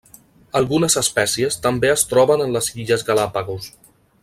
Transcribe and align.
Algunes 0.59 0.95
espècies 1.01 1.59
també 1.67 1.91
es 1.97 2.07
troben 2.15 2.45
en 2.47 2.57
les 2.57 2.71
Illes 2.85 3.07
Galápagos. 3.13 3.71